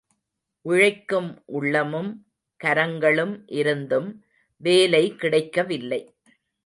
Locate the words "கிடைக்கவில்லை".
5.15-6.01